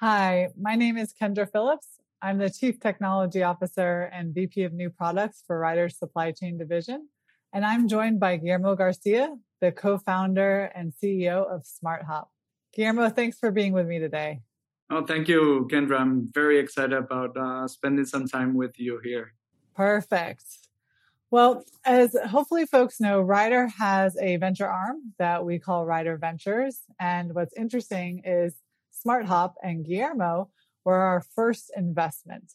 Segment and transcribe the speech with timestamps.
[0.00, 1.86] Hi, my name is Kendra Phillips.
[2.22, 7.10] I'm the Chief Technology Officer and VP of New Products for Ryder's Supply Chain Division.
[7.52, 12.28] And I'm joined by Guillermo Garcia, the co founder and CEO of SmartHop.
[12.72, 14.40] Guillermo, thanks for being with me today.
[14.88, 16.00] Oh, thank you, Kendra.
[16.00, 19.34] I'm very excited about uh, spending some time with you here.
[19.76, 20.46] Perfect.
[21.30, 26.80] Well, as hopefully folks know, Ryder has a venture arm that we call Ryder Ventures.
[26.98, 28.54] And what's interesting is
[29.04, 30.50] SmartHop and Guillermo
[30.84, 32.52] were our first investment.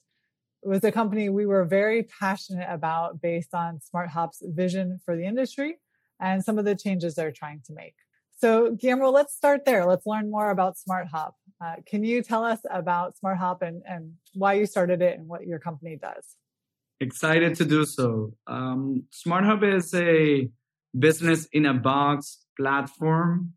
[0.63, 5.25] It was a company we were very passionate about based on SmartHop's vision for the
[5.25, 5.77] industry
[6.19, 7.95] and some of the changes they're trying to make.
[8.37, 9.85] So, Guillermo, let's start there.
[9.85, 11.31] Let's learn more about SmartHop.
[11.63, 15.45] Uh, can you tell us about SmartHop and, and why you started it and what
[15.47, 16.35] your company does?
[16.99, 18.33] Excited to do so.
[18.47, 20.49] Um, Smart SmartHop is a
[20.97, 23.53] business in a box platform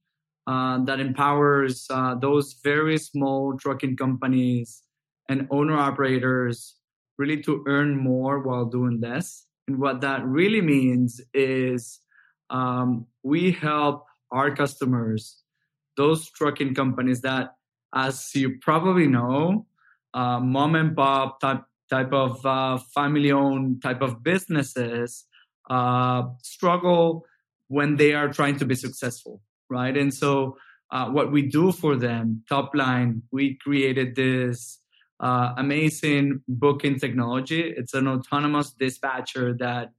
[0.49, 4.83] uh, that empowers uh, those very small trucking companies
[5.29, 6.77] and owner operators
[7.19, 9.45] really to earn more while doing less.
[9.67, 12.01] And what that really means is
[12.49, 15.43] um, we help our customers,
[15.99, 17.51] those trucking companies that,
[17.95, 19.67] as you probably know,
[20.15, 25.27] uh, mom and pop type type of uh, family owned type of businesses
[25.69, 27.27] uh, struggle
[27.67, 29.97] when they are trying to be successful right?
[29.97, 30.57] And so
[30.91, 34.81] uh, what we do for them, top line, we created this
[35.21, 37.61] uh, amazing booking technology.
[37.61, 39.91] It's an autonomous dispatcher that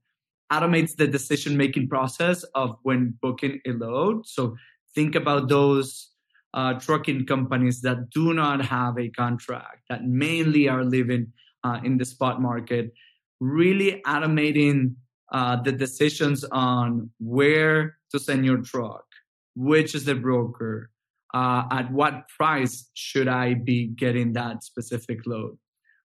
[0.50, 4.26] automates the decision making process of when booking a load.
[4.26, 4.56] So
[4.94, 6.10] think about those
[6.54, 11.98] uh, trucking companies that do not have a contract, that mainly are living uh, in
[11.98, 12.92] the spot market,
[13.38, 14.94] really automating
[15.32, 19.04] uh, the decisions on where to send your truck,
[19.54, 20.90] which is the broker,
[21.34, 25.58] uh, at what price should I be getting that specific load.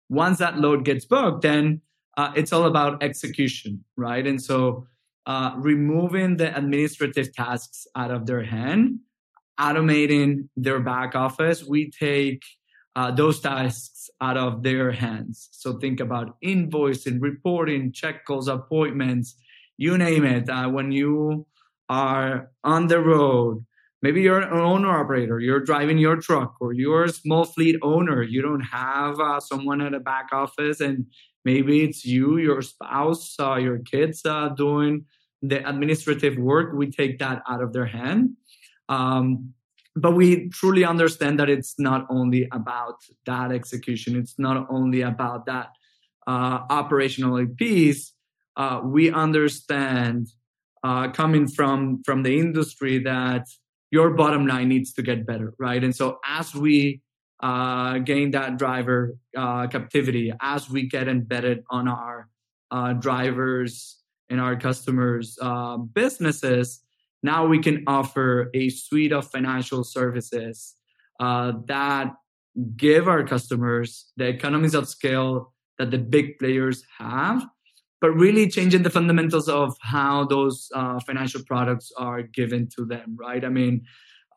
[0.09, 1.81] Once that load gets booked, then
[2.17, 4.25] uh, it's all about execution, right?
[4.25, 4.87] And so
[5.25, 8.99] uh, removing the administrative tasks out of their hand,
[9.59, 12.43] automating their back office, we take
[12.95, 15.49] uh, those tasks out of their hands.
[15.51, 19.35] So think about invoicing, reporting, check calls, appointments,
[19.77, 20.49] you name it.
[20.49, 21.45] Uh, when you
[21.89, 23.65] are on the road.
[24.01, 28.21] Maybe you're an owner operator, you're driving your truck, or you're a small fleet owner.
[28.21, 31.07] You don't have uh, someone at a back office, and
[31.43, 35.05] maybe it's you, your spouse, uh, your kids uh, doing
[35.41, 36.73] the administrative work.
[36.73, 38.35] We take that out of their hand.
[38.89, 39.53] Um,
[39.95, 45.45] but we truly understand that it's not only about that execution, it's not only about
[45.45, 45.69] that
[46.27, 48.13] uh, operational piece.
[48.57, 50.27] Uh, we understand
[50.85, 53.45] uh, coming from from the industry that
[53.89, 55.83] your bottom line needs to get better, right?
[55.83, 57.01] And so as we
[57.41, 62.29] uh, gain that driver uh, captivity, as we get embedded on our
[62.69, 63.97] uh, drivers
[64.29, 66.81] and our customers' uh, businesses,
[67.23, 70.75] now we can offer a suite of financial services
[71.19, 72.13] uh, that
[72.77, 77.43] give our customers the economies of scale that the big players have
[78.05, 83.17] but really changing the fundamentals of how those uh, financial products are given to them
[83.19, 83.43] right?
[83.43, 83.81] I mean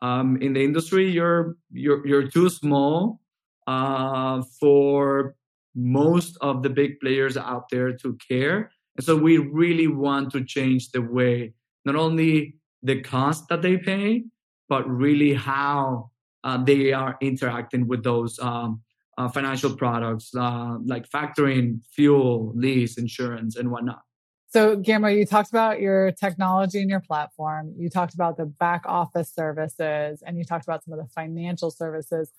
[0.01, 3.21] um, in the industry you're you're you're too small
[3.67, 5.35] uh, for
[5.75, 8.71] most of the big players out there to care.
[8.95, 11.53] And so we really want to change the way
[11.85, 14.23] not only the cost that they pay
[14.67, 16.09] but really how
[16.43, 18.81] uh, they are interacting with those um,
[19.19, 24.01] uh, financial products uh, like factoring, fuel, lease, insurance, and whatnot.
[24.47, 27.75] So, Guillermo, you talked about your technology and your platform.
[27.77, 31.69] You talked about the back office services, and you talked about some of the financial
[31.69, 32.31] services.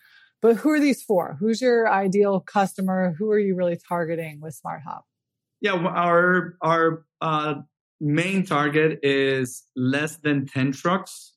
[0.42, 1.36] But who are these for?
[1.38, 3.14] Who's your ideal customer?
[3.18, 5.02] Who are you really targeting with SmartHop?
[5.60, 7.56] Yeah, our our uh,
[8.00, 11.34] main target is less than ten trucks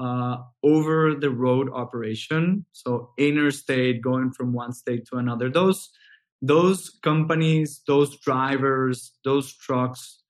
[0.00, 2.64] uh, over the road operation.
[2.72, 5.50] So interstate going from one state to another.
[5.50, 5.90] Those
[6.42, 10.22] those companies those drivers those trucks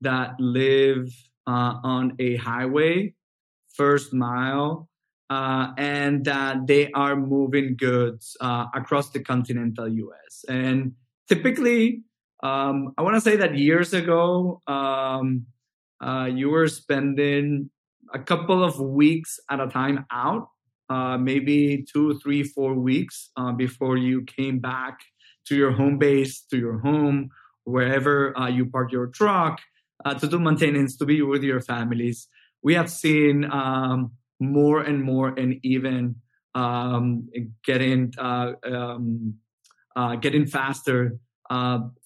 [0.00, 1.08] that live
[1.46, 3.12] uh, on a highway
[3.74, 4.88] first mile
[5.28, 10.92] uh, and that they are moving goods uh, across the continental us and
[11.28, 12.02] typically
[12.42, 15.46] um, i want to say that years ago um,
[16.00, 17.70] uh, you were spending
[18.12, 20.48] a couple of weeks at a time out,
[20.88, 25.00] uh, maybe two, three, four weeks uh, before you came back
[25.46, 27.30] to your home base, to your home,
[27.64, 29.60] wherever uh, you park your truck,
[30.04, 32.28] uh, to do maintenance, to be with your families.
[32.62, 36.16] We have seen um, more and more and even
[36.54, 37.28] um,
[37.64, 39.34] getting uh, um,
[39.94, 41.18] uh, getting faster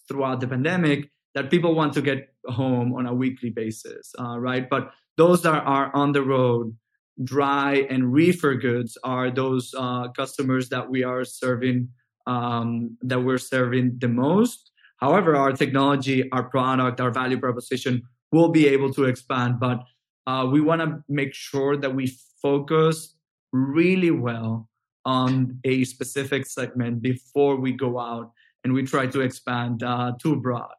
[0.09, 4.69] throughout the pandemic that people want to get home on a weekly basis, right?
[4.69, 6.75] But those that are on the road,
[7.23, 11.89] dry and reefer goods are those uh, customers that we are serving
[12.27, 14.71] um, that we're serving the most.
[14.97, 18.03] However, our technology, our product, our value proposition
[18.33, 19.79] will be able to expand, but
[20.27, 23.17] uh, we want to make sure that we focus
[23.53, 24.69] really well
[25.05, 28.33] on a specific segment before we go out
[28.65, 30.73] and we try to expand uh, too broad.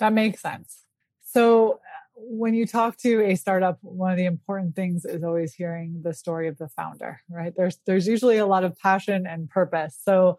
[0.00, 0.82] That makes sense.
[1.22, 1.80] So,
[2.16, 6.14] when you talk to a startup, one of the important things is always hearing the
[6.14, 7.52] story of the founder, right?
[7.54, 9.98] There's there's usually a lot of passion and purpose.
[10.02, 10.38] So,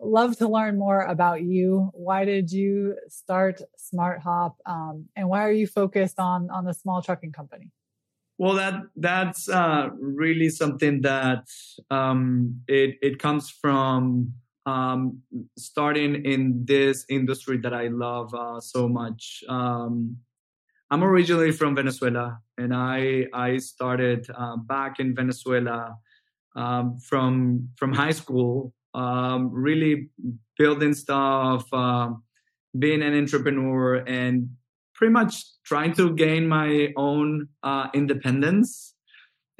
[0.00, 1.90] love to learn more about you.
[1.92, 6.74] Why did you start Smart Hop, um, and why are you focused on on the
[6.74, 7.70] small trucking company?
[8.38, 11.44] Well, that that's uh, really something that
[11.90, 14.32] um, it it comes from
[14.64, 15.20] um,
[15.58, 19.44] starting in this industry that I love uh, so much.
[19.48, 20.16] Um,
[20.90, 25.94] I'm originally from Venezuela, and I I started uh, back in Venezuela
[26.56, 30.10] um, from from high school, um, really
[30.58, 32.10] building stuff, uh,
[32.76, 34.50] being an entrepreneur, and
[34.94, 38.94] pretty much trying to gain my own uh, independence.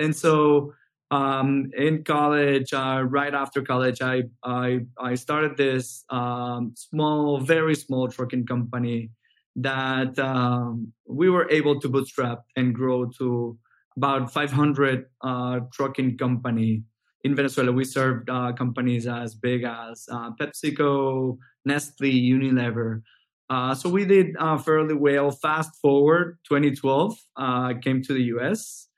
[0.01, 0.75] And so
[1.13, 7.77] um, in college, uh, right after college, I I, I started this um, small, very
[7.77, 9.11] small trucking company
[9.57, 13.59] that um, we were able to bootstrap and grow to
[13.97, 16.85] about 500 uh, trucking company
[17.25, 17.73] in Venezuela.
[17.73, 23.03] We served uh, companies as big as uh, PepsiCo, Nestle, Unilever.
[23.51, 25.31] Uh, so we did uh, fairly well.
[25.31, 28.89] Fast forward 2012, uh, came to the US,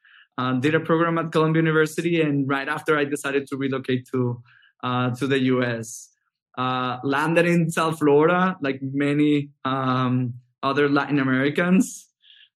[0.60, 4.42] did a program at Columbia University, and right after I decided to relocate to
[4.84, 6.11] to the US.
[6.58, 12.08] Landed in South Florida, like many um, other Latin Americans.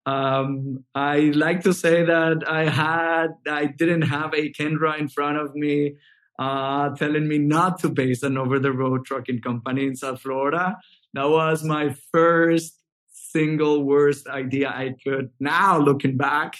[0.06, 5.38] Um, I like to say that I had, I didn't have a Kendra in front
[5.38, 5.94] of me
[6.38, 10.76] uh, telling me not to base an over the road trucking company in South Florida.
[11.14, 12.78] That was my first
[13.12, 16.56] single worst idea I could now looking back.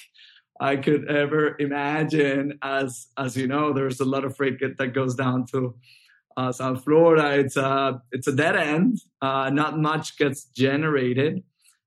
[0.60, 5.14] I could ever imagine as as you know, there's a lot of freight that goes
[5.16, 5.75] down to
[6.36, 7.38] uh, South Florida.
[7.38, 8.98] It's a it's a dead end.
[9.20, 11.42] Uh, not much gets generated.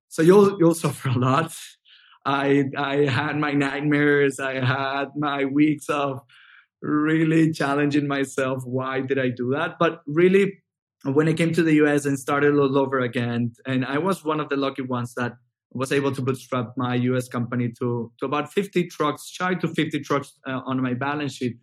[0.10, 1.56] So you'll you'll suffer a lot.
[2.26, 4.40] I I had my nightmares.
[4.40, 6.22] I had my weeks of
[6.82, 8.64] really challenging myself.
[8.66, 9.78] Why did I do that?
[9.80, 10.62] But really,
[11.04, 14.40] when I came to the US and started all over again, and I was one
[14.40, 15.34] of the lucky ones that
[15.72, 20.00] was able to bootstrap my US company to to about 50 trucks, shy to 50
[20.02, 21.58] trucks uh, on my balance sheet.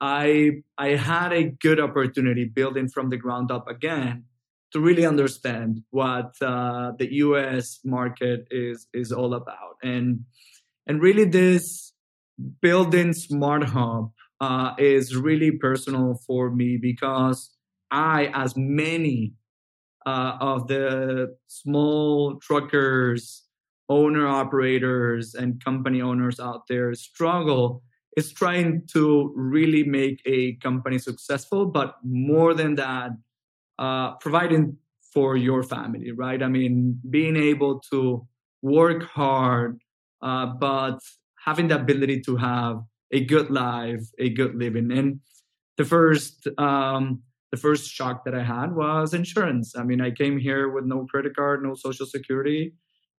[0.00, 4.24] I I had a good opportunity building from the ground up again
[4.72, 7.80] to really understand what uh, the U.S.
[7.84, 10.24] market is is all about, and
[10.86, 11.92] and really this
[12.62, 17.50] building SmartHop uh, is really personal for me because
[17.90, 19.34] I, as many
[20.06, 23.44] uh, of the small truckers,
[23.88, 27.82] owner operators, and company owners out there struggle
[28.16, 33.10] is trying to really make a company successful, but more than that
[33.78, 34.76] uh, providing
[35.12, 36.42] for your family, right?
[36.42, 38.26] I mean, being able to
[38.62, 39.80] work hard,
[40.22, 40.98] uh, but
[41.44, 42.80] having the ability to have
[43.10, 44.92] a good life, a good living.
[44.92, 45.20] And
[45.76, 49.74] the first, um, the first shock that I had was insurance.
[49.76, 52.74] I mean, I came here with no credit card, no social security,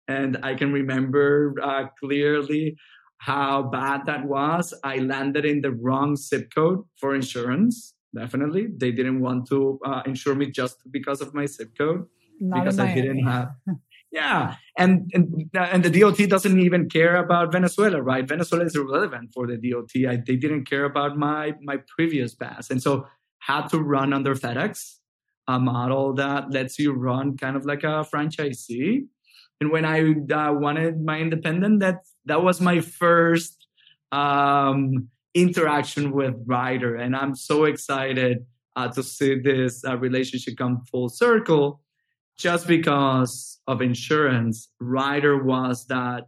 [0.07, 2.77] and I can remember uh, clearly
[3.21, 4.75] how bad that was.
[4.83, 8.69] I landed in the wrong zip code for insurance definitely.
[8.77, 12.07] They didn't want to uh, insure me just because of my zip code
[12.41, 13.51] Not because I didn't have.
[14.13, 18.27] yeah, and, and and the DOT doesn't even care about Venezuela, right?
[18.27, 19.91] Venezuela is irrelevant for the DOT.
[20.09, 23.07] I, they didn't care about my my previous pass, and so
[23.41, 24.97] had to run under FedEx,
[25.49, 29.07] a model that lets you run kind of like a franchisee.
[29.63, 31.97] And when I uh, wanted my independent, that
[32.27, 33.67] that was my first
[34.13, 36.97] um, interaction with Ryder.
[36.97, 38.45] And I'm so excited
[38.77, 41.81] uh, to see this uh, relationship come full circle
[42.39, 44.71] just because of insurance.
[44.81, 46.25] Ryder was that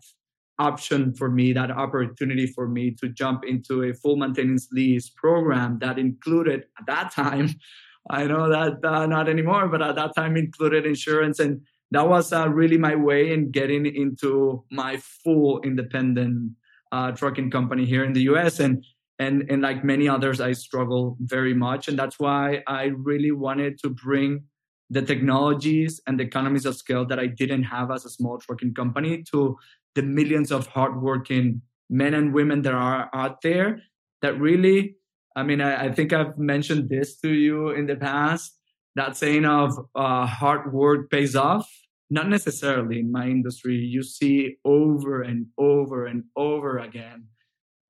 [0.58, 5.78] option for me, that opportunity for me to jump into a full maintenance lease program
[5.80, 7.48] that included at that time.
[8.10, 11.38] I know that uh, not anymore, but at that time included insurance.
[11.38, 16.52] And that was uh, really my way in getting into my full independent
[16.90, 18.60] uh, trucking company here in the US.
[18.60, 18.84] And
[19.18, 23.78] and and like many others i struggle very much and that's why i really wanted
[23.78, 24.44] to bring
[24.90, 28.74] the technologies and the economies of scale that i didn't have as a small trucking
[28.74, 29.56] company to
[29.94, 33.80] the millions of hardworking men and women that are out there
[34.22, 34.96] that really
[35.36, 38.58] i mean i, I think i've mentioned this to you in the past
[38.94, 41.70] that saying of uh, hard work pays off
[42.12, 43.76] not necessarily in my industry.
[43.76, 47.24] You see over and over and over again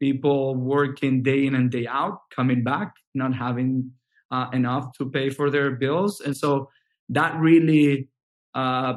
[0.00, 3.90] people working day in and day out coming back not having
[4.32, 6.20] uh, enough to pay for their bills.
[6.20, 6.70] And so
[7.08, 8.08] that really
[8.54, 8.94] uh,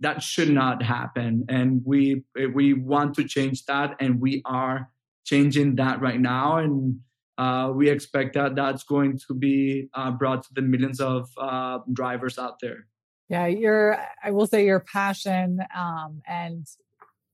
[0.00, 1.44] that should not happen.
[1.48, 2.24] And we
[2.54, 4.90] we want to change that and we are
[5.24, 6.58] changing that right now.
[6.58, 7.00] And
[7.38, 11.78] uh, we expect that that's going to be uh, brought to the millions of uh,
[11.92, 12.86] drivers out there.
[13.30, 16.66] Yeah, your I will say your passion um, and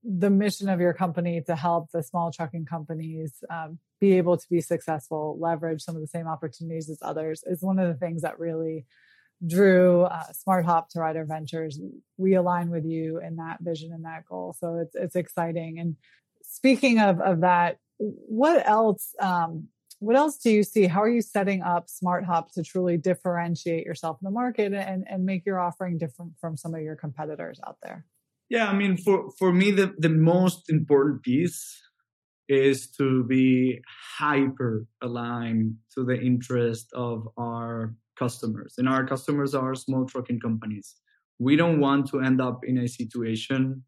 [0.05, 4.47] the mission of your company to help the small trucking companies um, be able to
[4.51, 8.23] be successful, leverage some of the same opportunities as others is one of the things
[8.23, 8.85] that really
[9.45, 11.81] drew uh, Smart Hop to Ryder Ventures.
[12.19, 15.79] We align with you in that vision and that goal, so it's it's exciting.
[15.79, 15.97] And
[16.43, 20.87] speaking of of that, what else um, what else do you see?
[20.87, 25.05] How are you setting up Smart Hop to truly differentiate yourself in the market and,
[25.09, 28.05] and make your offering different from some of your competitors out there?
[28.49, 31.81] Yeah, I mean, for, for me, the, the most important piece
[32.49, 33.81] is to be
[34.19, 38.75] hyper aligned to the interest of our customers.
[38.79, 40.95] And our customers are small trucking companies.
[41.39, 43.83] We don't want to end up in a situation,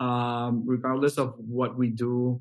[0.00, 2.40] um, regardless of what we do,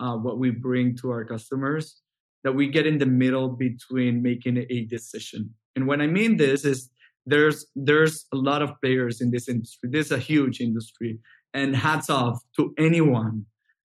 [0.00, 2.00] uh, what we bring to our customers,
[2.44, 5.54] that we get in the middle between making a decision.
[5.76, 6.90] And when I mean this is
[7.26, 9.88] there's there's a lot of players in this industry.
[9.90, 11.18] This is a huge industry,
[11.54, 13.46] and hats off to anyone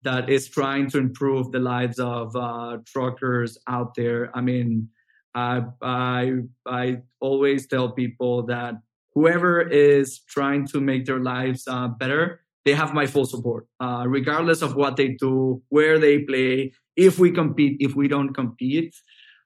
[0.02, 4.36] that is trying to improve the lives of uh, truckers out there.
[4.36, 4.88] I mean,
[5.34, 6.32] I I
[6.66, 8.74] I always tell people that
[9.14, 14.04] whoever is trying to make their lives uh, better, they have my full support, uh,
[14.06, 18.94] regardless of what they do, where they play, if we compete, if we don't compete.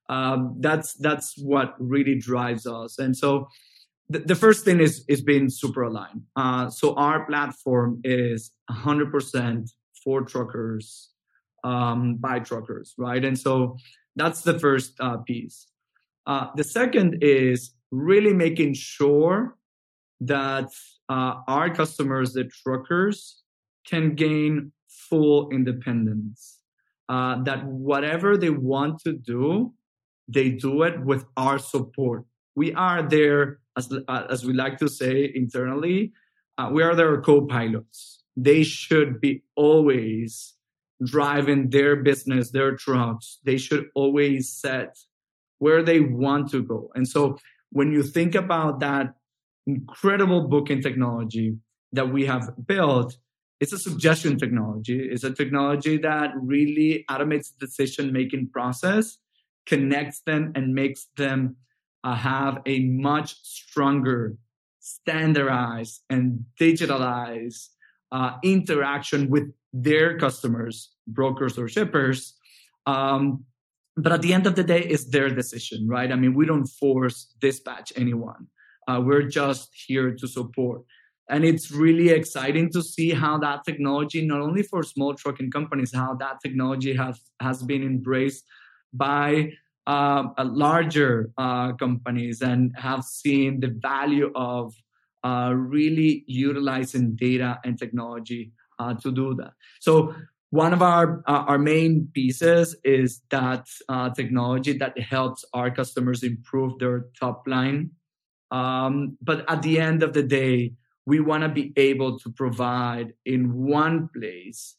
[0.09, 2.99] Um, that's that's what really drives us.
[2.99, 3.49] And so
[4.09, 6.23] the, the first thing is is being super aligned.
[6.37, 9.71] Uh, so our platform is 100%
[10.05, 11.11] for truckers
[11.65, 13.25] um, by truckers, right?
[13.25, 13.77] And so
[14.15, 15.67] that's the first uh, piece.
[16.27, 19.57] Uh, the second is really making sure
[20.21, 20.71] that
[21.09, 23.43] uh, our customers, the truckers,
[23.87, 26.56] can gain full independence.
[27.09, 29.73] Uh, that whatever they want to do,
[30.27, 32.25] they do it with our support.
[32.57, 36.13] We are there, as, uh, as we like to say internally,
[36.59, 38.25] uh, we are their co pilots.
[38.37, 40.55] They should be always
[41.05, 43.39] driving their business, their trucks.
[43.45, 44.97] They should always set
[45.59, 46.91] where they want to go.
[46.95, 47.39] And so
[47.71, 49.15] when you think about that
[49.67, 51.57] incredible booking technology
[51.93, 53.17] that we have built,
[53.61, 55.09] it's a suggestion technology.
[55.11, 59.19] It's a technology that really automates the decision making process,
[59.65, 61.57] connects them, and makes them
[62.05, 64.37] uh, have a much stronger,
[64.81, 67.69] standardized, and digitalized
[68.13, 72.35] uh, interaction with their customers, brokers, or shippers.
[72.87, 73.45] Um,
[73.97, 76.13] but at the end of the day, it's their decision, right?
[76.13, 78.47] I mean, we don't force dispatch anyone.
[78.87, 80.83] Uh, we're just here to support.
[81.29, 85.93] And it's really exciting to see how that technology, not only for small trucking companies,
[85.95, 88.45] how that technology has, has been embraced
[88.93, 89.53] by
[89.87, 94.73] uh, larger uh, companies and have seen the value of
[95.25, 99.53] uh, really utilizing data and technology uh, to do that.
[99.81, 100.15] So
[100.51, 106.23] one of our uh, our main pieces is that uh, technology that helps our customers
[106.23, 107.91] improve their top line
[108.51, 110.73] um, but at the end of the day
[111.07, 114.77] we want to be able to provide in one place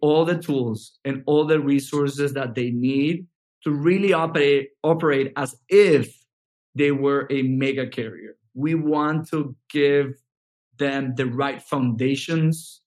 [0.00, 3.26] all the tools and all the resources that they need
[3.62, 6.12] to really operate operate as if
[6.74, 10.14] they were a mega carrier we want to give
[10.78, 12.82] them the right foundations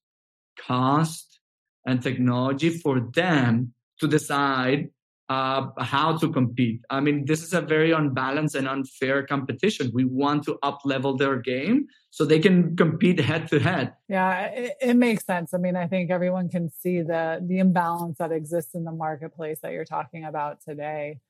[0.59, 1.39] cost
[1.85, 4.89] and technology for them to decide
[5.29, 6.81] uh, how to compete.
[6.89, 9.91] I mean, this is a very unbalanced and unfair competition.
[9.93, 13.93] We want to up level their game so they can compete head to head.
[14.09, 15.53] Yeah, it, it, makes sense.
[15.53, 19.59] I mean, I think everyone can see the the imbalance that exists in the marketplace
[19.63, 21.21] that you're talking about today.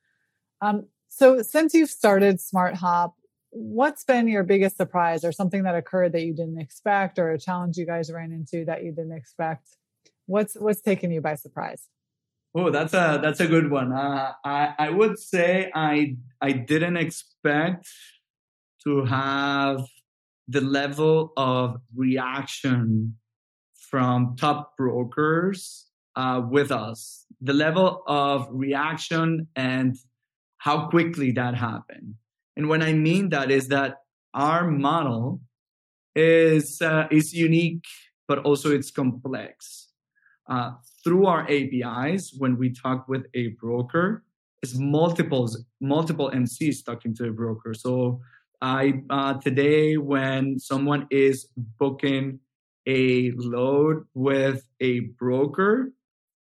[0.59, 3.15] Um, so, since you've started Smart Hop,
[3.51, 7.39] what's been your biggest surprise, or something that occurred that you didn't expect, or a
[7.39, 9.77] challenge you guys ran into that you didn't expect?
[10.25, 11.87] What's what's taken you by surprise?
[12.55, 13.93] Oh, that's a that's a good one.
[13.93, 17.87] Uh, I I would say I I didn't expect
[18.83, 19.85] to have
[20.47, 23.15] the level of reaction
[23.89, 29.97] from top brokers uh, with us, the level of reaction and
[30.57, 32.15] how quickly that happened.
[32.55, 33.97] And what I mean that is that
[34.33, 35.41] our model
[36.15, 37.85] is uh, is unique,
[38.27, 39.89] but also it's complex.
[40.49, 40.71] Uh,
[41.03, 44.23] through our APIs, when we talk with a broker,
[44.61, 47.73] it's multiples, multiple MCs talking to a broker.
[47.73, 48.21] So
[48.61, 51.47] I uh, today, when someone is
[51.79, 52.39] booking
[52.87, 55.91] a load with a broker,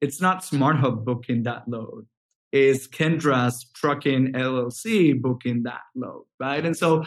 [0.01, 2.07] it's not SmartHop booking that load.
[2.51, 6.65] It's Kendra's Trucking LLC booking that load, right?
[6.65, 7.03] And so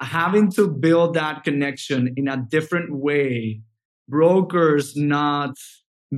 [0.00, 3.62] having to build that connection in a different way,
[4.08, 5.56] brokers not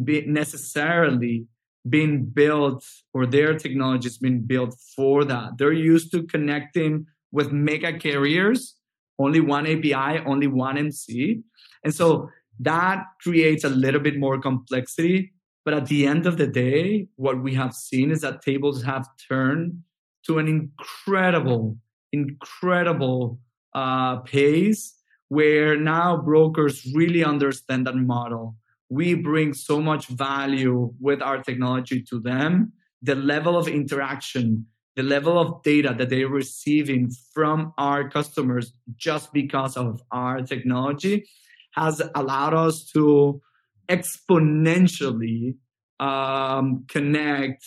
[0.05, 1.47] be necessarily
[1.89, 5.59] being built or their technology has been built for that.
[5.59, 8.77] They're used to connecting with mega carriers,
[9.19, 11.43] only one API, only one MC.
[11.85, 12.29] And so
[12.61, 15.33] that creates a little bit more complexity.
[15.65, 19.09] But at the end of the day, what we have seen is that tables have
[19.29, 19.83] turned
[20.27, 21.77] to an incredible,
[22.13, 23.39] incredible
[23.75, 24.95] uh, pace
[25.29, 28.57] where now brokers really understand that model
[28.93, 32.73] we bring so much value with our technology to them.
[33.01, 39.33] The level of interaction, the level of data that they're receiving from our customers just
[39.33, 41.27] because of our technology
[41.75, 43.41] has allowed us to
[43.89, 45.55] exponentially
[46.01, 47.65] um, connect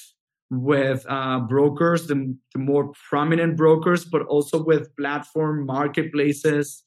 [0.51, 6.83] with uh, brokers, the, the, more prominent brokers, but also with platform marketplaces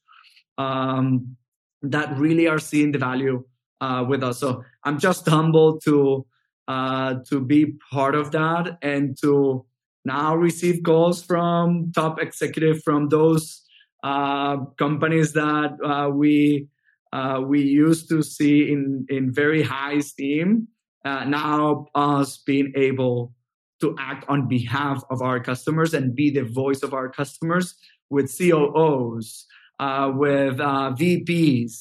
[0.58, 1.36] um,
[1.82, 3.44] that really are seeing the value
[3.80, 4.38] uh, with us.
[4.38, 6.26] So I'm just humbled to
[6.68, 9.64] uh, to be part of that and to
[10.08, 13.62] now receive calls from top executive from those
[14.02, 16.68] uh, companies that uh, we
[17.12, 20.68] uh, we used to see in in very high esteem.
[21.04, 23.32] Uh, now us being able
[23.80, 27.76] to act on behalf of our customers and be the voice of our customers
[28.10, 29.46] with COOs,
[29.78, 30.56] with
[31.00, 31.72] VPs,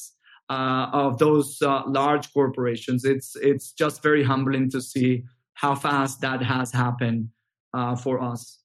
[0.50, 3.04] uh, of those uh, large corporations.
[3.04, 5.24] It's it's just very humbling to see
[5.54, 7.28] how fast that has happened
[7.74, 8.58] uh, for us.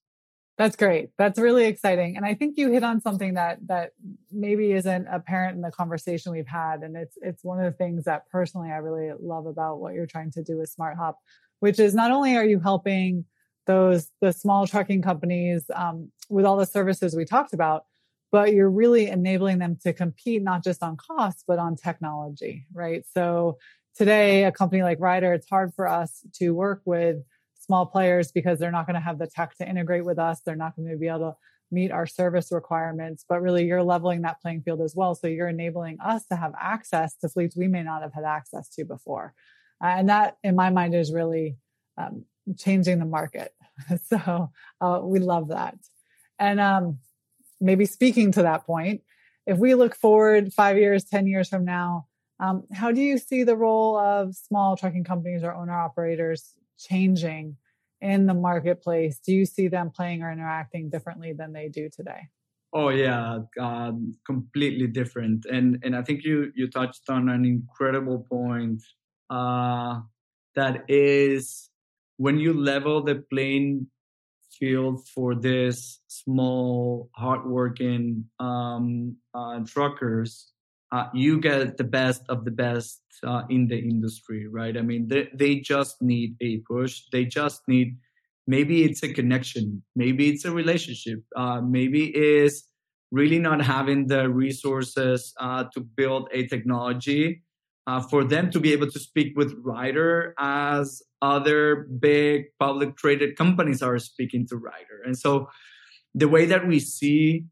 [0.56, 1.10] That's great.
[1.18, 3.90] That's really exciting, and I think you hit on something that that
[4.30, 8.04] maybe isn't apparent in the conversation we've had, and it's it's one of the things
[8.04, 11.14] that personally I really love about what you're trying to do with SmartHop,
[11.58, 13.24] which is not only are you helping
[13.66, 17.84] those the small trucking companies um, with all the services we talked about
[18.32, 23.04] but you're really enabling them to compete not just on cost but on technology right
[23.14, 23.56] so
[23.96, 27.16] today a company like ryder it's hard for us to work with
[27.64, 30.40] small players because they're not going to have the tech to integrate with us.
[30.40, 31.36] They're not going to be able to
[31.70, 35.14] meet our service requirements but really you're leveling that playing field as well.
[35.14, 38.68] So you're enabling us to have access to fleets we may not have had access
[38.70, 39.34] to before.
[39.82, 41.56] Uh, and that in my mind is really
[41.98, 42.24] um,
[42.56, 43.52] changing the market.
[44.06, 44.50] So
[44.80, 45.76] uh, we love that.
[46.38, 46.98] And um,
[47.60, 49.00] maybe speaking to that point,
[49.48, 52.06] if we look forward five years, 10 years from now,
[52.38, 57.56] um, how do you see the role of small trucking companies or owner operators changing
[58.00, 59.18] in the marketplace?
[59.18, 62.28] Do you see them playing or interacting differently than they do today?
[62.72, 65.46] Oh yeah, um, completely different.
[65.46, 68.82] And and I think you you touched on an incredible point.
[69.30, 70.00] Uh,
[70.56, 71.70] that is
[72.16, 73.86] when you level the playing
[74.58, 80.52] field for this small, hardworking um, uh, truckers,
[80.94, 84.76] uh, you get the best of the best uh, in the industry, right?
[84.76, 87.02] I mean, they, they just need a push.
[87.10, 87.96] They just need
[88.46, 92.68] maybe it's a connection, maybe it's a relationship, uh, maybe it's
[93.10, 97.42] really not having the resources uh, to build a technology
[97.86, 103.36] uh, for them to be able to speak with Ryder as other big public traded
[103.36, 105.02] companies are speaking to Ryder.
[105.04, 105.48] And so
[106.14, 107.46] the way that we see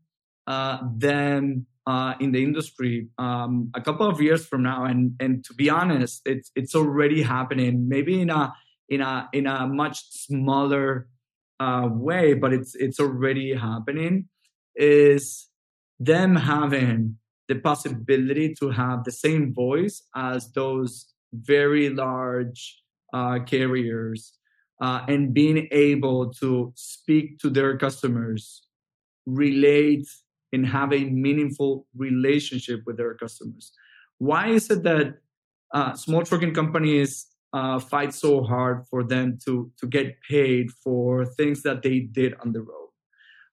[0.46, 5.44] uh, them uh, in the industry um, a couple of years from now, and and
[5.44, 7.88] to be honest, it's it's already happening.
[7.88, 8.52] Maybe in a
[8.88, 11.08] in a in a much smaller
[11.60, 14.28] uh, way, but it's it's already happening.
[14.76, 15.48] Is
[15.98, 17.18] them having
[17.48, 24.32] the possibility to have the same voice as those very large uh, carriers
[24.80, 28.66] uh, and being able to speak to their customers,
[29.26, 30.06] relate,
[30.52, 33.72] and have a meaningful relationship with their customers.
[34.18, 35.18] Why is it that
[35.72, 41.24] uh, small trucking companies uh, fight so hard for them to to get paid for
[41.24, 42.90] things that they did on the road?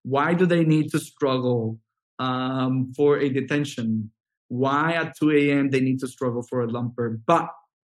[0.02, 1.78] Why do they need to struggle
[2.18, 4.10] um, for a detention?
[4.48, 5.70] Why at 2 a.m.
[5.70, 7.20] they need to struggle for a lumper?
[7.26, 7.48] But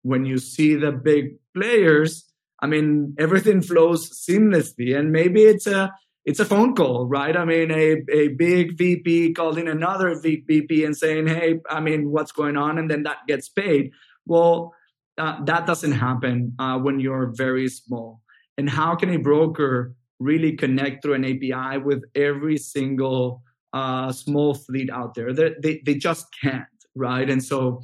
[0.01, 5.93] when you see the big players, I mean, everything flows seamlessly, and maybe it's a
[6.25, 7.35] it's a phone call, right?
[7.35, 12.31] I mean, a, a big VP calling another VP and saying, Hey, I mean, what's
[12.31, 12.77] going on?
[12.77, 13.91] And then that gets paid.
[14.25, 14.73] Well,
[15.17, 18.21] uh, that doesn't happen uh, when you're very small.
[18.57, 23.41] And how can a broker really connect through an API with every single
[23.73, 25.33] uh, small fleet out there?
[25.33, 27.29] They, they, just can't, right?
[27.29, 27.81] And so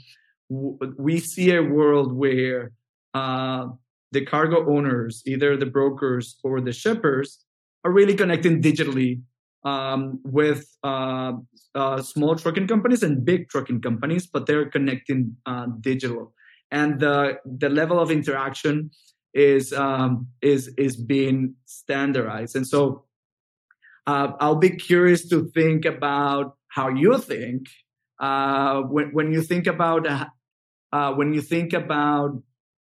[0.50, 2.72] w- we see a world where
[3.14, 3.68] uh,
[4.12, 7.46] the cargo owners, either the brokers or the shippers,
[7.88, 9.22] are really connecting digitally
[9.64, 11.34] um, with uh,
[11.74, 16.34] uh, small trucking companies and big trucking companies, but they're connecting uh, digital,
[16.70, 18.92] and the the level of interaction
[19.34, 22.56] is um, is is being standardized.
[22.56, 23.06] And so,
[24.06, 27.68] uh, I'll be curious to think about how you think
[28.20, 30.08] uh, when when you think about
[30.92, 32.32] uh, when you think about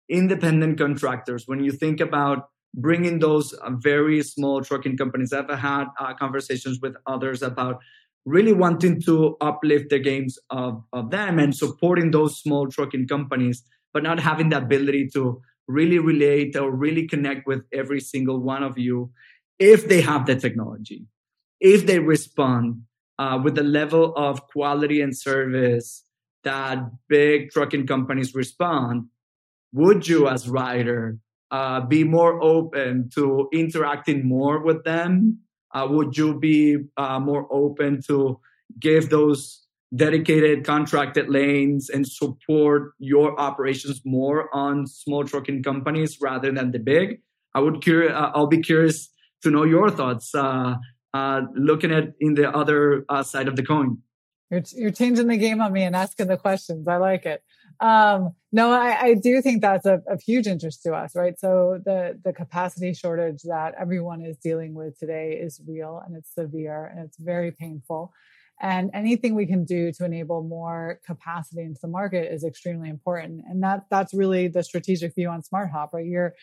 [0.08, 5.32] independent contractors, when you think about bringing those uh, very small trucking companies.
[5.32, 7.78] I've had uh, conversations with others about
[8.24, 13.62] really wanting to uplift the games of, of them and supporting those small trucking companies,
[13.92, 18.62] but not having the ability to really relate or really connect with every single one
[18.62, 19.10] of you
[19.58, 21.06] if they have the technology,
[21.60, 22.82] if they respond
[23.18, 26.04] uh, with the level of quality and service
[26.42, 29.06] that big trucking companies respond,
[29.72, 31.18] would you as Ryder
[31.54, 35.38] uh, be more open to interacting more with them?
[35.72, 38.40] Uh, would you be uh, more open to
[38.80, 39.40] give those
[39.94, 46.80] dedicated contracted lanes and support your operations more on small trucking companies rather than the
[46.80, 47.20] big?
[47.54, 49.10] I would cur- uh, I'll be curious
[49.42, 50.34] to know your thoughts.
[50.34, 50.74] Uh,
[51.12, 53.98] uh, looking at in the other side of the coin.
[54.50, 56.86] You're, you're changing the game on me and asking the questions.
[56.86, 57.42] I like it.
[57.80, 61.38] Um, no, I, I, do think that's of, of, huge interest to us, right?
[61.38, 66.32] So the the capacity shortage that everyone is dealing with today is real and it's
[66.32, 68.12] severe and it's very painful.
[68.60, 73.42] And anything we can do to enable more capacity into the market is extremely important.
[73.48, 76.06] And that that's really the strategic view on Smart Hop, right?
[76.06, 76.34] You're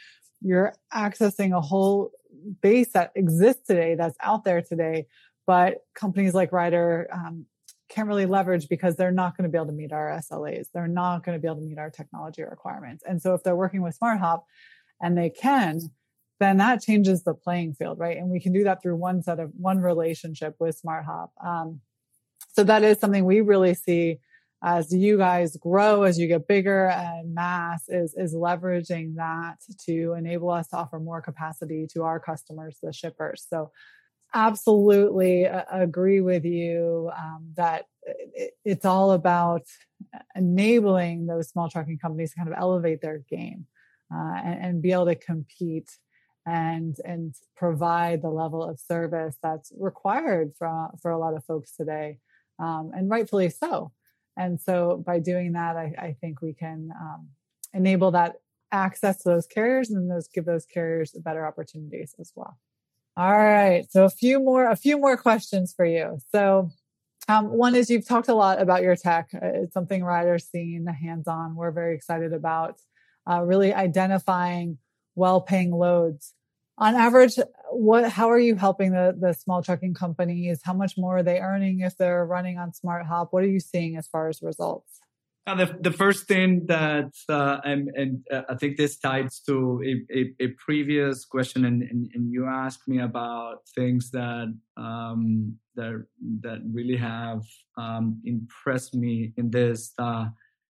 [0.41, 2.11] you're accessing a whole
[2.61, 5.05] base that exists today, that's out there today,
[5.47, 7.45] but companies like Ryder um,
[7.91, 10.67] can't really leverage because they're not going to be able to meet our SLAs.
[10.73, 13.03] They're not going to be able to meet our technology requirements.
[13.07, 14.43] And so if they're working with SmartHop
[15.01, 15.79] and they can,
[16.39, 18.17] then that changes the playing field, right?
[18.17, 21.29] And we can do that through one set of one relationship with SmartHop.
[21.45, 21.81] Um,
[22.53, 24.19] so that is something we really see
[24.63, 30.13] as you guys grow, as you get bigger and mass is, is leveraging that to
[30.13, 33.45] enable us to offer more capacity to our customers, the shippers.
[33.49, 33.71] So
[34.33, 39.63] absolutely agree with you um, that it, it's all about
[40.35, 43.65] enabling those small trucking companies to kind of elevate their game
[44.13, 45.89] uh, and, and, be able to compete
[46.45, 51.75] and and provide the level of service that's required for for a lot of folks
[51.75, 52.17] today,
[52.59, 53.91] um, and rightfully so.
[54.37, 57.27] And so, by doing that, I, I think we can um,
[57.73, 58.37] enable that
[58.71, 62.57] access to those carriers and those give those carriers better opportunities as well.
[63.17, 63.85] All right.
[63.91, 66.19] So a few more, a few more questions for you.
[66.31, 66.71] So
[67.27, 69.29] um, one is you've talked a lot about your tech.
[69.33, 71.55] Uh, it's something Ryder's seen hands-on.
[71.55, 72.79] We're very excited about
[73.29, 74.77] uh, really identifying
[75.15, 76.33] well-paying loads.
[76.77, 77.37] On average,
[77.69, 80.61] what how are you helping the the small trucking companies?
[80.63, 83.33] How much more are they earning if they're running on Smart Hop?
[83.33, 84.99] What are you seeing as far as results?
[85.47, 89.81] Uh, the, the first thing that, uh, and, and uh, I think this ties to
[89.83, 95.57] a, a, a previous question, and, and, and, you asked me about things that um,
[95.75, 96.05] that
[96.41, 97.41] that really have
[97.75, 100.25] um, impressed me in this uh,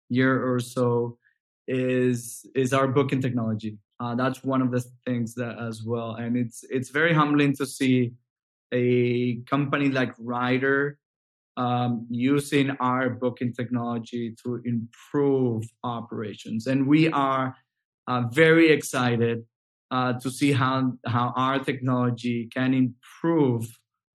[0.09, 1.19] year or so
[1.67, 3.77] is is our booking technology.
[3.99, 7.67] Uh, that's one of the things that as well, and it's it's very humbling to
[7.67, 8.13] see
[8.71, 10.97] a company like Ryder
[11.57, 16.67] um, using our booking technology to improve operations.
[16.67, 17.55] And we are
[18.07, 19.43] uh, very excited
[19.91, 23.67] uh, to see how, how our technology can improve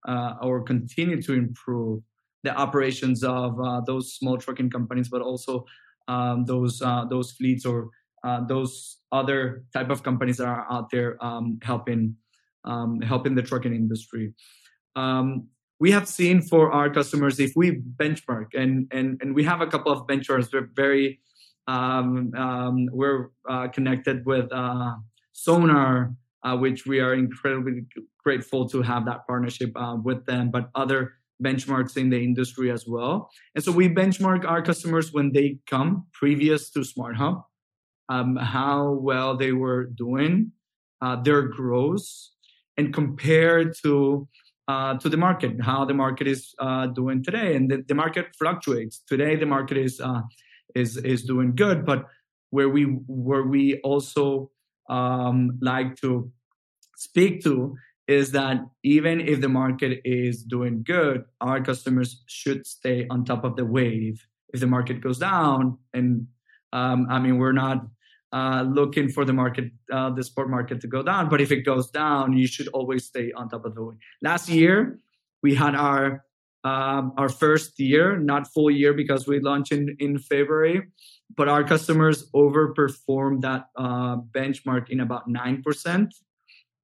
[0.07, 2.01] uh, or continue to improve
[2.43, 5.65] the operations of uh, those small trucking companies, but also
[6.07, 7.89] um, those uh, those fleets or
[8.23, 12.15] uh, those other type of companies that are out there um, helping
[12.65, 14.33] um, helping the trucking industry.
[14.95, 15.47] Um,
[15.83, 17.67] we have seen for our customers if we
[18.01, 21.07] benchmark and and and we have a couple of benchmarks we're very
[21.67, 23.21] Um, um, we're
[23.53, 24.93] uh, connected with uh,
[25.31, 25.93] Sonar,
[26.45, 27.85] uh, which we are incredibly
[28.25, 30.99] grateful to have that partnership uh, with them, but other
[31.47, 33.29] benchmarks in the industry as well.
[33.53, 35.89] And so we benchmark our customers when they come
[36.21, 37.37] previous to Smart Hop,
[38.13, 40.51] um, how well they were doing,
[41.05, 42.09] uh, their growth,
[42.77, 44.27] and compare to
[44.71, 48.27] uh, to the market, how the market is uh, doing today, and the, the, market
[48.39, 49.03] fluctuates.
[49.13, 50.21] Today, the market is uh,
[50.81, 52.05] is is doing good, but
[52.51, 54.49] where we where we also
[54.89, 56.31] um, like to
[56.95, 57.75] speak to
[58.07, 63.43] is that even if the market is doing good, our customers should stay on top
[63.43, 64.25] of the wave.
[64.53, 66.27] If the market goes down, and
[66.71, 67.77] um, I mean, we're not
[68.33, 71.61] uh, looking for the market, uh, the spot market to go down, but if it
[71.61, 73.97] goes down, you should always stay on top of the wave.
[74.21, 74.99] Last year,
[75.43, 76.23] we had our
[76.63, 80.83] um, our first year, not full year because we launched in, in February,
[81.35, 86.11] but our customers overperformed that uh, benchmark in about 9%.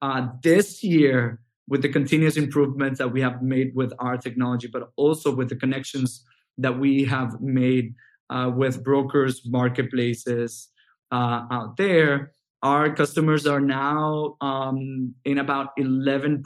[0.01, 4.89] Uh, this year, with the continuous improvements that we have made with our technology, but
[4.95, 6.23] also with the connections
[6.57, 7.93] that we have made
[8.31, 10.69] uh, with brokers, marketplaces
[11.11, 12.31] uh, out there,
[12.63, 16.43] our customers are now um, in about 11%.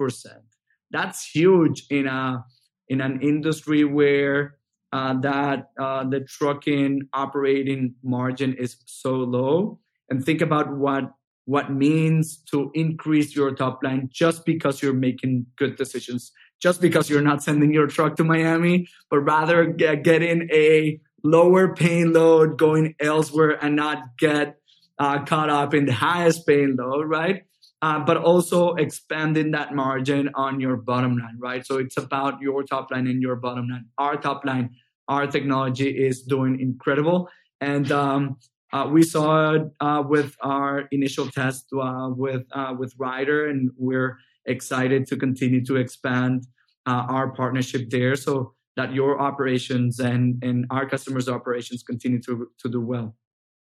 [0.91, 2.45] That's huge in a
[2.89, 4.58] in an industry where
[4.91, 11.12] uh, that uh, the trucking operating margin is so low and think about what
[11.45, 17.10] what means to increase your top line just because you're making good decisions just because
[17.10, 22.57] you're not sending your truck to miami but rather get, getting a lower paying load
[22.57, 24.57] going elsewhere and not get
[24.99, 27.43] uh, caught up in the highest paying load right
[27.81, 31.65] uh, but also expanding that margin on your bottom line, right?
[31.65, 33.86] So it's about your top line and your bottom line.
[33.97, 34.75] Our top line,
[35.07, 37.27] our technology is doing incredible.
[37.60, 38.38] And um,
[38.71, 43.71] uh, we saw it uh, with our initial test uh, with uh, with Ryder, and
[43.77, 46.47] we're excited to continue to expand
[46.88, 52.69] our partnership there, so that your operations and and our customers' operations continue to to
[52.69, 53.15] do well.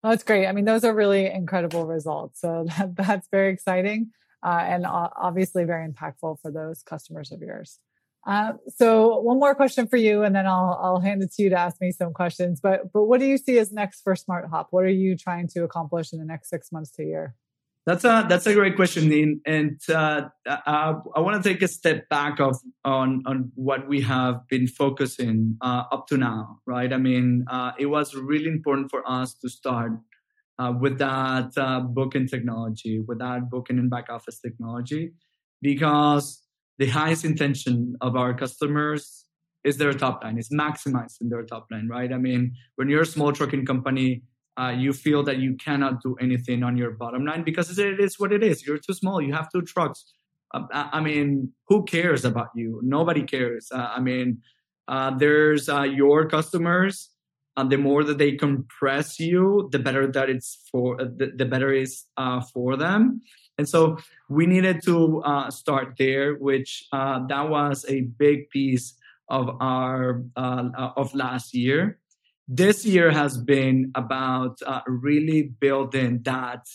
[0.04, 0.48] Oh, that's great.
[0.48, 2.40] I mean, those are really incredible results.
[2.42, 4.12] So that, that's very exciting
[4.44, 7.80] uh, and obviously very impactful for those customers of yours.
[8.26, 11.50] Uh, so one more question for you, and then I'll I'll hand it to you
[11.50, 12.60] to ask me some questions.
[12.62, 14.68] But but what do you see as next for Smart Hop?
[14.72, 17.36] What are you trying to accomplish in the next six months to a year?
[17.88, 19.40] That's a that's a great question, Dean.
[19.46, 24.02] And uh, I, I want to take a step back of on on what we
[24.02, 26.92] have been focusing uh, up to now, right?
[26.92, 29.94] I mean, uh, it was really important for us to start
[30.60, 35.14] uh, with that uh, booking technology, with that booking and back office technology,
[35.62, 36.42] because
[36.80, 39.26] the highest intention of our customers
[39.64, 42.12] is their top line, is maximizing their top line, right?
[42.12, 44.24] I mean, when you're a small trucking company
[44.58, 48.20] uh, you feel that you cannot do anything on your bottom line because it is
[48.20, 48.66] what it is.
[48.66, 49.22] You're too small.
[49.22, 50.06] You have two trucks.
[50.54, 52.80] Uh, I mean, who cares about you?
[52.84, 53.68] Nobody cares.
[53.72, 54.42] Uh, I mean,
[54.88, 57.10] uh, there's uh, your customers.
[57.56, 61.46] And the more that they compress you, the better that it's for uh, the, the
[61.46, 62.06] better is
[62.54, 63.22] for them.
[63.58, 63.98] And so
[64.30, 68.94] we needed to start there, which that was a big piece
[69.30, 71.98] of our of last year
[72.48, 76.66] this year has been about uh, really building that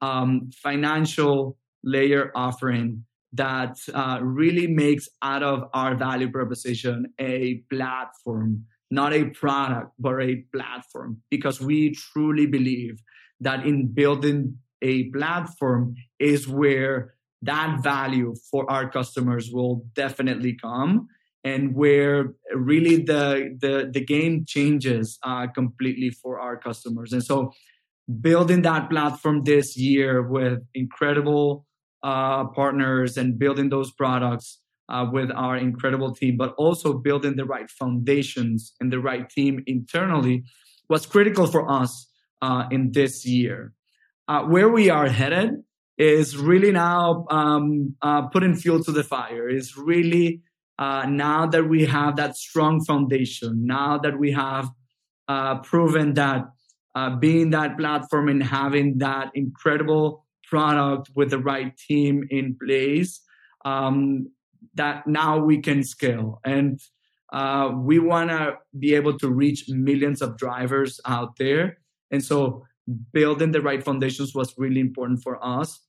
[0.00, 8.64] um, financial layer offering that uh, really makes out of our value proposition a platform,
[8.90, 13.02] not a product, but a platform, because we truly believe
[13.40, 21.08] that in building a platform is where that value for our customers will definitely come
[21.44, 27.12] and where really the the, the game changes uh, completely for our customers.
[27.12, 27.52] And so,
[28.20, 31.66] building that platform this year with incredible
[32.02, 37.44] uh, partners and building those products uh, with our incredible team, but also building the
[37.44, 40.44] right foundations and the right team internally
[40.88, 42.08] was critical for us
[42.42, 43.72] uh, in this year.
[44.26, 45.50] Uh, where we are headed
[45.96, 49.48] is really now um, uh, putting fuel to the fire.
[49.48, 50.42] Is really
[50.78, 54.70] uh, now that we have that strong foundation, now that we have
[55.26, 56.44] uh, proven that
[56.94, 63.20] uh, being that platform and having that incredible product with the right team in place,
[63.64, 64.30] um,
[64.74, 66.40] that now we can scale.
[66.44, 66.80] And
[67.32, 71.78] uh, we want to be able to reach millions of drivers out there.
[72.10, 72.64] And so
[73.12, 75.80] building the right foundations was really important for us.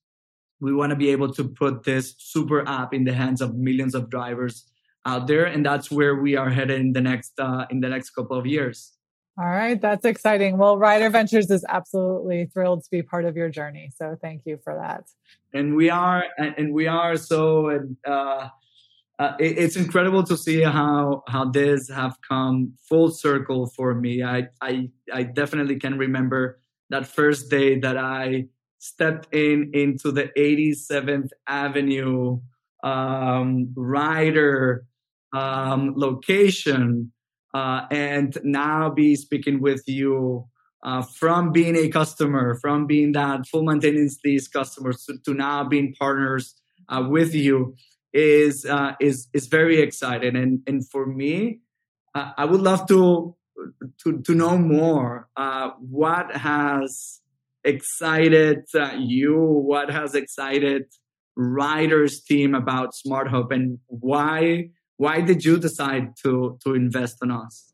[0.60, 3.96] We want to be able to put this super app in the hands of millions
[3.96, 4.69] of drivers
[5.06, 8.12] out there, and that's where we are headed in the next uh, in the next
[8.12, 8.94] couple of years.
[9.40, 10.58] All right, that's exciting.
[10.58, 13.90] Well, Ryder Ventures is absolutely thrilled to be part of your journey.
[13.96, 15.06] So thank you for that.
[15.54, 17.80] And we are, and we are so.
[18.06, 18.50] Uh,
[19.18, 24.24] uh, it, it's incredible to see how how this have come full circle for me.
[24.24, 26.60] I I I definitely can remember
[26.90, 28.48] that first day that I
[28.80, 32.40] stepped in into the 87th Avenue
[32.84, 34.86] um, Ryder
[35.34, 37.12] um, location
[37.54, 40.48] uh, and now be speaking with you
[40.84, 45.64] uh, from being a customer, from being that full maintenance lease customers to, to now
[45.64, 46.56] being partners
[46.88, 47.76] uh, with you
[48.14, 50.36] is uh, is is very exciting.
[50.36, 51.60] And and for me,
[52.16, 53.36] uh, I would love to
[54.04, 55.28] to to know more.
[55.36, 57.22] Uh, what has
[57.64, 58.64] excited
[58.98, 59.36] you?
[59.38, 60.86] What has excited
[61.40, 67.32] Ryder's team about Smart Hop, and why why did you decide to to invest in
[67.32, 67.72] us?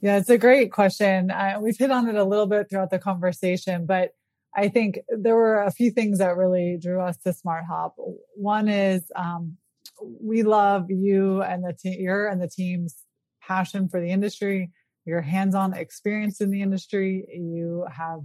[0.00, 1.30] Yeah, it's a great question.
[1.30, 4.12] Uh, we've hit on it a little bit throughout the conversation, but
[4.56, 7.94] I think there were a few things that really drew us to Smart Hop.
[8.36, 9.58] One is um,
[10.00, 12.96] we love you and the team, your and the team's
[13.42, 14.70] passion for the industry,
[15.04, 17.26] your hands-on experience in the industry.
[17.30, 18.20] You have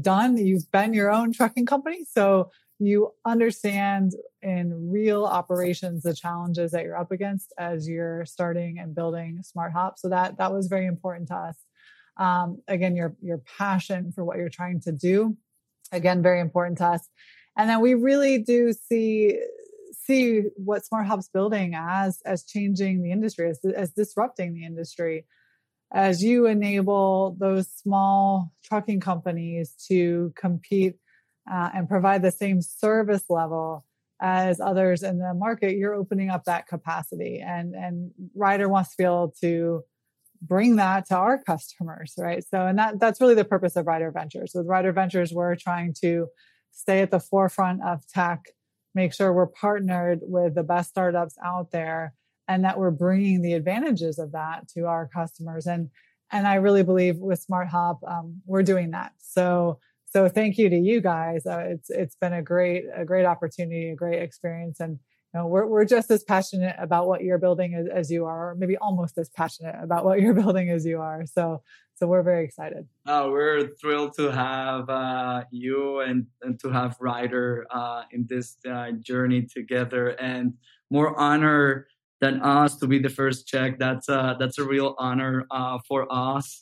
[0.00, 2.50] done, you've been your own trucking company, so
[2.86, 8.94] you understand in real operations the challenges that you're up against as you're starting and
[8.94, 9.98] building smart hop.
[9.98, 11.56] So that that was very important to us.
[12.16, 15.36] Um, again your your passion for what you're trying to do
[15.92, 17.08] again very important to us.
[17.56, 19.38] And then we really do see
[20.04, 25.26] see what smart hop's building as as changing the industry as, as disrupting the industry.
[25.94, 30.96] As you enable those small trucking companies to compete
[31.50, 33.84] uh, and provide the same service level
[34.20, 37.42] as others in the market, you're opening up that capacity.
[37.44, 39.82] And and Ryder wants to be able to
[40.40, 42.44] bring that to our customers, right?
[42.48, 44.52] So, and that that's really the purpose of Ryder Ventures.
[44.54, 46.28] With Ryder Ventures, we're trying to
[46.70, 48.44] stay at the forefront of tech,
[48.94, 52.14] make sure we're partnered with the best startups out there,
[52.46, 55.66] and that we're bringing the advantages of that to our customers.
[55.66, 55.90] And
[56.30, 59.12] and I really believe with Smart Hop, um, we're doing that.
[59.18, 59.80] So
[60.12, 61.46] so thank you to you guys.
[61.46, 65.46] Uh, it's it's been a great a great opportunity, a great experience, and you know
[65.46, 68.76] we're we're just as passionate about what you're building as, as you are, or maybe
[68.76, 71.24] almost as passionate about what you're building as you are.
[71.24, 71.62] So
[71.94, 72.86] so we're very excited.
[73.06, 78.56] Oh, we're thrilled to have uh, you and and to have Ryder uh, in this
[78.70, 80.52] uh, journey together, and
[80.90, 81.86] more honor
[82.20, 83.78] than us to be the first check.
[83.78, 86.60] That's uh, that's a real honor uh, for us.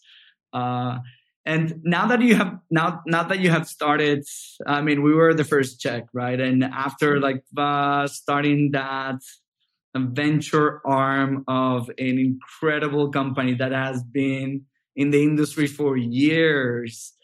[1.47, 4.25] And now that you have now now that you have started
[4.67, 6.39] i mean we were the first check right?
[6.39, 7.23] And after mm-hmm.
[7.23, 9.17] like uh, starting that
[9.97, 17.15] venture arm of an incredible company that has been in the industry for years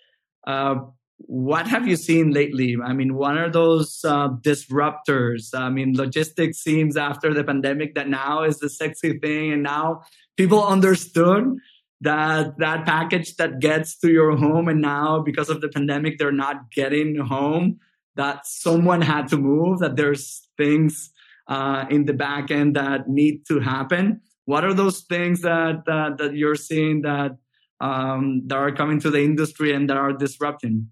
[0.47, 0.77] uh,
[1.19, 2.77] what have you seen lately?
[2.83, 5.55] I mean what are those uh, disruptors?
[5.55, 10.03] I mean logistics seems after the pandemic that now is the sexy thing and now
[10.37, 11.57] people understood
[12.03, 16.31] that that package that gets to your home and now because of the pandemic they're
[16.31, 17.81] not getting home
[18.17, 21.11] that someone had to move that there's things
[21.49, 24.21] uh, in the back end that need to happen.
[24.47, 27.37] What are those things that that, that you're seeing that
[27.81, 30.91] um, that are coming to the industry and that are disrupting?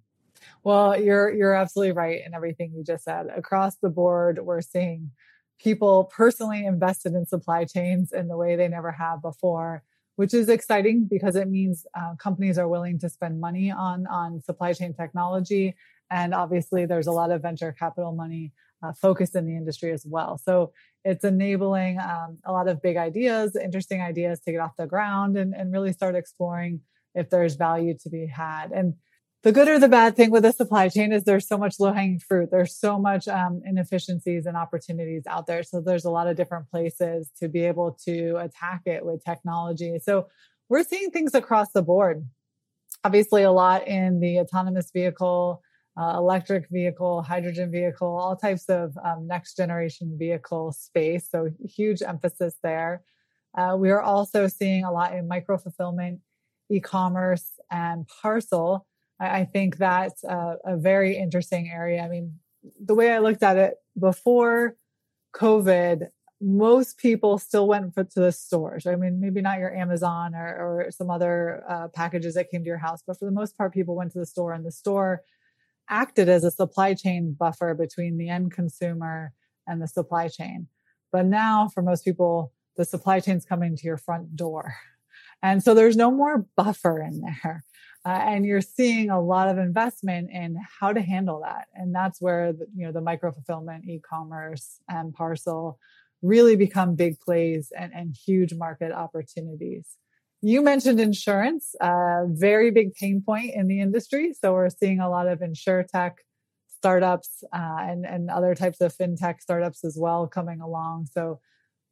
[0.63, 3.27] Well you're you're absolutely right in everything you just said.
[3.35, 5.11] Across the board we're seeing
[5.59, 9.83] people personally invested in supply chains in the way they never have before
[10.17, 14.41] which is exciting because it means uh, companies are willing to spend money on on
[14.43, 15.75] supply chain technology.
[16.11, 20.05] And obviously there's a lot of venture capital money uh, focused in the industry as
[20.07, 20.39] well.
[20.39, 20.73] So
[21.05, 25.37] it's enabling um, a lot of big ideas interesting ideas to get off the ground
[25.37, 26.81] and, and really start exploring
[27.15, 28.73] if there's value to be had.
[28.73, 28.95] And
[29.45, 31.93] the good or the bad thing with the supply chain is there's so much low
[31.93, 32.51] hanging fruit.
[32.51, 35.63] There's so much um, inefficiencies and opportunities out there.
[35.63, 39.99] So there's a lot of different places to be able to attack it with technology.
[40.03, 40.29] So
[40.71, 42.27] we're seeing things across the board.
[43.05, 45.61] Obviously, a lot in the autonomous vehicle,
[45.95, 51.29] uh, electric vehicle, hydrogen vehicle, all types of um, next generation vehicle space.
[51.31, 53.03] So huge emphasis there.
[53.55, 56.21] Uh, we are also seeing a lot in micro fulfillment,
[56.71, 58.87] e-commerce, and parcel
[59.21, 62.03] I, think that's a, a very interesting area.
[62.03, 62.39] I mean,
[62.85, 64.77] the way I looked at it before
[65.37, 66.09] COVID,
[66.41, 68.87] most people still went to the stores.
[68.87, 72.69] I mean, maybe not your Amazon or, or some other uh, packages that came to
[72.69, 75.23] your house, but for the most part, people went to the store, and the store
[75.89, 79.33] acted as a supply chain buffer between the end consumer
[79.67, 80.67] and the supply chain.
[81.13, 84.75] But now, for most people, the supply chain's coming to your front door.
[85.43, 87.63] And so there's no more buffer in there.
[88.07, 91.69] Uh, and you're seeing a lot of investment in how to handle that.
[91.75, 95.79] And that's where, the, you know, the micro fulfillment, e-commerce and parcel
[96.21, 99.97] really become big plays and, and huge market opportunities.
[100.43, 104.35] You mentioned insurance, a very big pain point in the industry.
[104.39, 106.19] So we're seeing a lot of insure tech
[106.69, 111.09] startups uh, and, and other types of fintech startups as well coming along.
[111.11, 111.41] So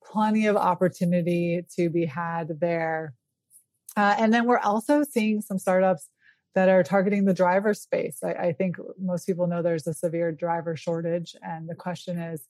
[0.05, 3.15] plenty of opportunity to be had there.
[3.97, 6.09] Uh, and then we're also seeing some startups
[6.55, 8.19] that are targeting the driver space.
[8.23, 11.35] I, I, think most people know there's a severe driver shortage.
[11.43, 12.47] And the question is,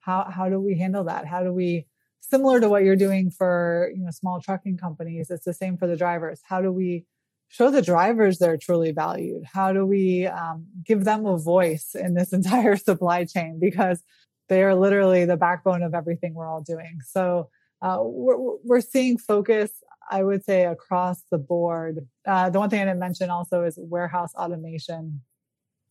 [0.00, 1.26] how, how do we handle that?
[1.26, 1.86] How do we,
[2.20, 5.86] similar to what you're doing for you know small trucking companies, it's the same for
[5.86, 6.40] the drivers.
[6.44, 7.06] How do we
[7.48, 9.44] show the drivers they're truly valued?
[9.52, 13.58] How do we um, give them a voice in this entire supply chain?
[13.60, 14.02] Because
[14.48, 16.98] they are literally the backbone of everything we're all doing.
[17.06, 19.70] So uh, we're, we're seeing focus,
[20.10, 22.06] I would say, across the board.
[22.26, 25.22] Uh, the one thing I didn't mention also is warehouse automation.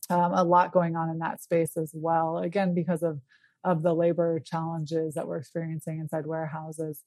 [0.09, 2.37] Um, a lot going on in that space as well.
[2.39, 3.19] Again, because of
[3.63, 7.01] of the labor challenges that we're experiencing inside warehouses.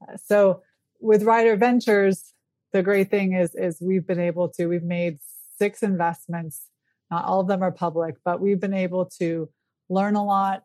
[0.00, 0.62] Uh, so
[1.00, 2.32] with Ryder Ventures,
[2.72, 5.18] the great thing is is we've been able to we've made
[5.58, 6.66] six investments
[7.10, 9.48] not all of them are public but we've been able to
[9.88, 10.62] learn a lot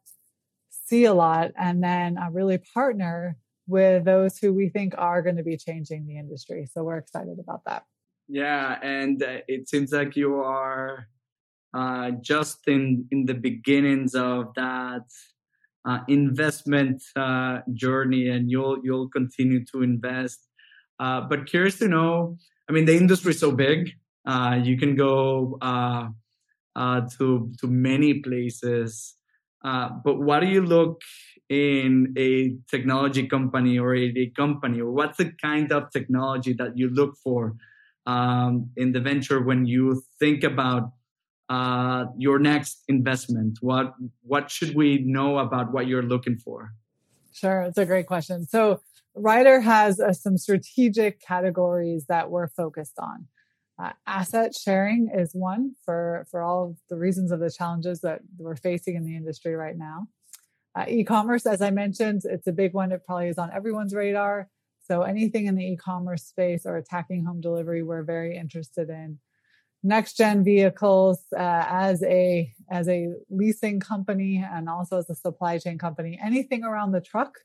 [0.69, 3.37] see a lot and then uh, really partner
[3.67, 7.37] with those who we think are going to be changing the industry so we're excited
[7.39, 7.83] about that
[8.27, 11.07] yeah and uh, it seems like you are
[11.73, 15.05] uh, just in in the beginnings of that
[15.85, 20.47] uh, investment uh, journey and you'll you'll continue to invest
[20.99, 22.37] uh, but curious to know,
[22.69, 23.91] I mean, the industry is so big.
[24.63, 25.57] You can go
[26.75, 29.15] to to many places.
[29.63, 31.01] Uh, but what do you look
[31.49, 36.77] in a technology company or a, a, company, or what's the kind of technology that
[36.77, 37.55] you look for
[38.05, 40.91] um, in the venture when you think about
[41.49, 43.59] uh, your next investment?
[43.61, 43.93] What
[44.23, 46.73] what should we know about what you're looking for?
[47.31, 48.45] Sure, it's a great question.
[48.45, 48.81] So
[49.15, 53.27] Ryder has uh, some strategic categories that we're focused on.
[53.81, 58.55] Uh, asset sharing is one for, for all the reasons of the challenges that we're
[58.55, 60.07] facing in the industry right now.
[60.75, 62.91] Uh, e-commerce, as I mentioned, it's a big one.
[62.91, 64.49] It probably is on everyone's radar.
[64.87, 69.19] So anything in the e-commerce space or attacking home delivery, we're very interested in.
[69.85, 75.57] Next gen vehicles uh, as a as a leasing company and also as a supply
[75.57, 77.39] chain company, anything around the truck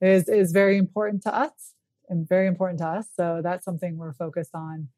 [0.00, 1.74] is is very important to us
[2.08, 3.08] and very important to us.
[3.16, 4.88] So that's something we're focused on.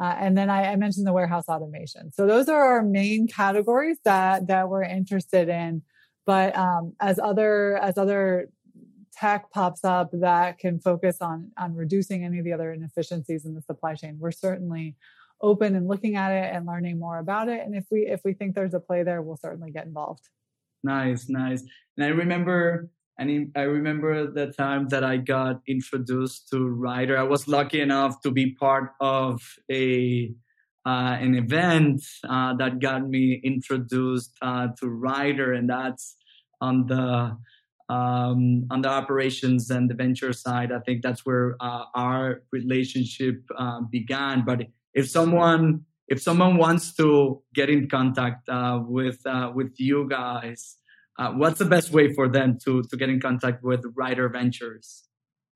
[0.00, 2.10] Uh, and then I, I, mentioned the warehouse automation.
[2.12, 5.82] So those are our main categories that that we're interested in.
[6.24, 8.48] But um, as other as other
[9.12, 13.54] tech pops up that can focus on on reducing any of the other inefficiencies in
[13.54, 14.96] the supply chain, we're certainly
[15.42, 17.60] open and looking at it and learning more about it.
[17.60, 20.28] And if we if we think there's a play there, we'll certainly get involved.
[20.82, 21.62] Nice, nice.
[21.98, 22.88] And I remember
[23.20, 27.18] and I remember the time that I got introduced to Ryder.
[27.18, 30.32] I was lucky enough to be part of a
[30.86, 36.16] uh, an event uh, that got me introduced uh, to Ryder, and that's
[36.62, 37.36] on the
[37.94, 40.72] um, on the operations and the venture side.
[40.72, 44.46] I think that's where uh, our relationship uh, began.
[44.46, 49.20] But if someone if someone wants to get in contact uh, with
[49.54, 50.79] with you guys,
[51.20, 55.04] uh, what's the best way for them to, to get in contact with Ryder Ventures?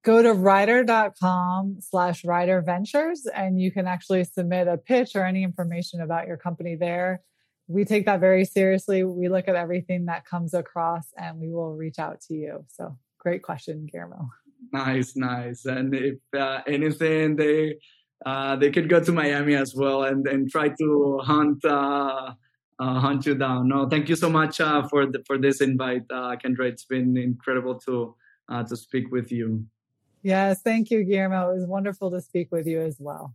[0.04, 5.42] Go to ryder.com slash ryder Ventures and you can actually submit a pitch or any
[5.42, 7.22] information about your company there.
[7.66, 9.04] We take that very seriously.
[9.04, 12.66] We look at everything that comes across and we will reach out to you.
[12.68, 14.28] So great question, Guillermo.
[14.70, 15.64] Nice, nice.
[15.64, 17.76] And if uh, anything, they
[18.26, 22.32] uh, they could go to Miami as well and, and try to hunt uh,
[22.79, 23.68] uh, hunt you down.
[23.68, 26.66] No, thank you so much uh, for the, for this invite, uh, Kendra.
[26.66, 28.14] It's been incredible to
[28.49, 29.66] uh, to speak with you.
[30.22, 31.51] Yes, thank you, Guillermo.
[31.51, 33.35] It was wonderful to speak with you as well.